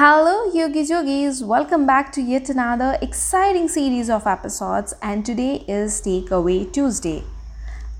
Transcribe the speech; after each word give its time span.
Hello, 0.00 0.50
Yogi 0.54 0.82
Jogis. 0.84 1.42
Welcome 1.44 1.84
back 1.84 2.10
to 2.12 2.22
yet 2.22 2.48
another 2.48 2.96
exciting 3.02 3.68
series 3.68 4.08
of 4.08 4.26
episodes, 4.26 4.94
and 5.02 5.26
today 5.26 5.56
is 5.68 6.00
Takeaway 6.00 6.72
Tuesday. 6.72 7.22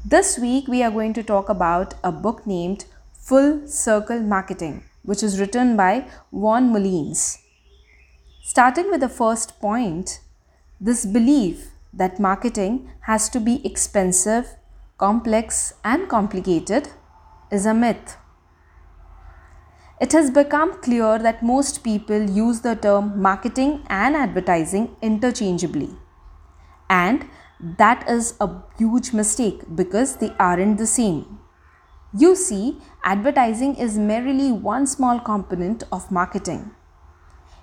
This 0.02 0.38
week, 0.38 0.66
we 0.66 0.82
are 0.82 0.90
going 0.90 1.12
to 1.12 1.22
talk 1.22 1.50
about 1.50 1.92
a 2.02 2.10
book 2.10 2.46
named 2.46 2.86
Full 3.12 3.68
Circle 3.68 4.20
Marketing, 4.20 4.82
which 5.02 5.22
is 5.22 5.38
written 5.38 5.76
by 5.76 6.06
Vaughan 6.32 6.72
Mullins. 6.72 7.36
Starting 8.44 8.90
with 8.90 9.00
the 9.00 9.10
first 9.10 9.60
point, 9.60 10.20
this 10.80 11.04
belief 11.04 11.68
that 11.92 12.18
marketing 12.18 12.90
has 13.00 13.28
to 13.28 13.38
be 13.38 13.60
expensive, 13.62 14.54
complex, 14.96 15.74
and 15.84 16.08
complicated 16.08 16.88
is 17.52 17.66
a 17.66 17.74
myth. 17.74 18.16
It 20.00 20.12
has 20.12 20.30
become 20.30 20.80
clear 20.80 21.18
that 21.18 21.42
most 21.42 21.84
people 21.84 22.30
use 22.30 22.60
the 22.62 22.74
term 22.74 23.20
marketing 23.20 23.84
and 23.88 24.16
advertising 24.16 24.96
interchangeably. 25.02 25.90
And 26.88 27.26
that 27.60 28.08
is 28.08 28.34
a 28.40 28.48
huge 28.78 29.12
mistake 29.12 29.60
because 29.74 30.16
they 30.16 30.30
aren't 30.38 30.78
the 30.78 30.86
same. 30.86 31.38
You 32.16 32.34
see, 32.34 32.78
advertising 33.04 33.76
is 33.76 33.98
merely 33.98 34.50
one 34.50 34.86
small 34.86 35.20
component 35.20 35.82
of 35.92 36.10
marketing. 36.10 36.70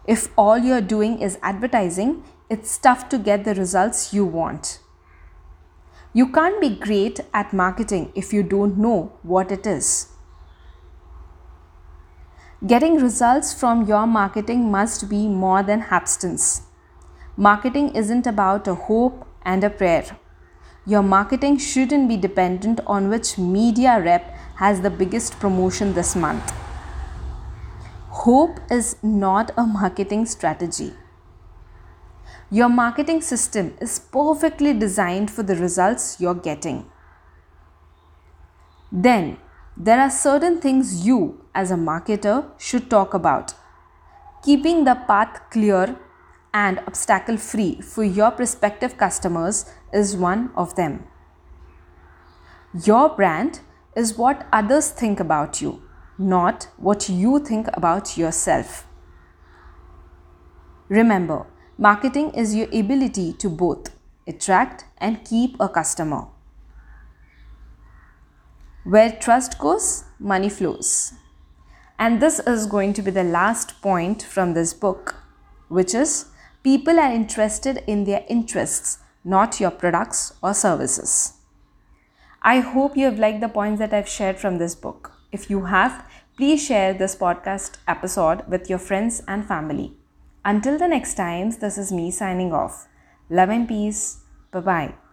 If 0.05 0.29
all 0.37 0.59
you're 0.59 0.79
doing 0.79 1.19
is 1.19 1.39
advertising, 1.41 2.23
it's 2.51 2.77
tough 2.77 3.09
to 3.09 3.17
get 3.17 3.45
the 3.45 3.55
results 3.55 4.13
you 4.13 4.25
want. 4.25 4.79
You 6.13 6.31
can't 6.31 6.61
be 6.61 6.69
great 6.69 7.19
at 7.33 7.51
marketing 7.51 8.11
if 8.13 8.31
you 8.31 8.43
don't 8.43 8.77
know 8.77 9.11
what 9.23 9.51
it 9.51 9.65
is. 9.65 10.09
Getting 12.65 12.95
results 12.95 13.53
from 13.53 13.85
your 13.85 14.07
marketing 14.07 14.71
must 14.71 15.07
be 15.09 15.27
more 15.27 15.61
than 15.61 15.79
hapstance. 15.79 16.61
Marketing 17.35 17.89
isn't 17.95 18.25
about 18.25 18.67
a 18.67 18.73
hope 18.73 19.27
and 19.43 19.63
a 19.63 19.69
prayer. 19.69 20.17
Your 20.83 21.03
marketing 21.03 21.59
shouldn't 21.59 22.09
be 22.09 22.17
dependent 22.17 22.79
on 22.87 23.09
which 23.09 23.37
media 23.37 24.01
rep 24.01 24.35
has 24.55 24.81
the 24.81 24.89
biggest 24.89 25.39
promotion 25.39 25.93
this 25.93 26.15
month. 26.15 26.51
Hope 28.09 28.59
is 28.71 28.95
not 29.03 29.51
a 29.55 29.63
marketing 29.63 30.25
strategy. 30.25 30.93
Your 32.49 32.69
marketing 32.69 33.21
system 33.21 33.75
is 33.79 33.99
perfectly 33.99 34.73
designed 34.73 35.29
for 35.29 35.43
the 35.43 35.55
results 35.55 36.19
you're 36.19 36.33
getting. 36.33 36.89
Then, 38.91 39.37
there 39.79 39.99
are 39.99 40.09
certain 40.09 40.59
things 40.59 41.05
you, 41.05 41.45
as 41.53 41.69
a 41.69 41.75
marketer, 41.75 42.49
should 42.57 42.89
talk 42.89 43.13
about. 43.13 43.53
Keeping 44.43 44.85
the 44.85 44.95
path 44.95 45.39
clear 45.51 45.95
and 46.51 46.79
obstacle 46.87 47.37
free 47.37 47.79
for 47.81 48.03
your 48.03 48.31
prospective 48.31 48.97
customers 48.97 49.71
is 49.93 50.17
one 50.17 50.49
of 50.55 50.75
them. 50.75 51.05
Your 52.85 53.09
brand 53.09 53.59
is 53.95 54.17
what 54.17 54.47
others 54.51 54.89
think 54.89 55.19
about 55.19 55.61
you, 55.61 55.83
not 56.17 56.69
what 56.77 57.07
you 57.07 57.39
think 57.39 57.67
about 57.73 58.17
yourself. 58.17 58.87
Remember, 60.89 61.45
marketing 61.77 62.31
is 62.31 62.55
your 62.55 62.67
ability 62.73 63.33
to 63.33 63.49
both 63.49 63.95
attract 64.25 64.85
and 64.97 65.23
keep 65.23 65.55
a 65.59 65.69
customer. 65.69 66.27
Where 68.87 69.11
trust 69.11 69.59
goes, 69.59 70.05
money 70.17 70.47
flows. 70.47 71.11
And 71.99 72.21
this 72.21 72.39
is 72.39 72.67
going 72.67 72.93
to 72.93 73.01
be 73.01 73.11
the 73.11 73.23
last 73.25 73.81
point 73.81 74.23
from 74.23 74.53
this 74.53 74.73
book, 74.73 75.15
which 75.67 75.93
is 75.93 76.27
people 76.63 76.97
are 76.97 77.11
interested 77.11 77.83
in 77.85 78.05
their 78.05 78.23
interests, 78.29 78.99
not 79.25 79.59
your 79.59 79.71
products 79.71 80.31
or 80.41 80.53
services. 80.53 81.33
I 82.41 82.61
hope 82.61 82.95
you 82.95 83.03
have 83.07 83.19
liked 83.19 83.41
the 83.41 83.49
points 83.49 83.79
that 83.79 83.93
I've 83.93 84.07
shared 84.07 84.39
from 84.39 84.57
this 84.57 84.73
book. 84.73 85.11
If 85.33 85.49
you 85.49 85.65
have, 85.65 86.09
please 86.37 86.65
share 86.65 86.93
this 86.93 87.13
podcast 87.13 87.79
episode 87.89 88.47
with 88.47 88.69
your 88.69 88.79
friends 88.79 89.21
and 89.27 89.45
family. 89.45 89.97
Until 90.45 90.77
the 90.77 90.87
next 90.87 91.15
time, 91.15 91.49
this 91.49 91.77
is 91.77 91.91
me 91.91 92.09
signing 92.09 92.53
off. 92.53 92.87
Love 93.29 93.49
and 93.49 93.67
peace. 93.67 94.21
Bye 94.49 94.61
bye. 94.61 95.06